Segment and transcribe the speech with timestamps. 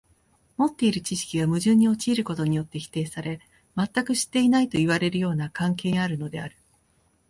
[0.57, 3.39] 持っている知識が矛盾に陥ることによって否定され、
[3.77, 6.57] 全く知っていないといわれるような関係にあるのである。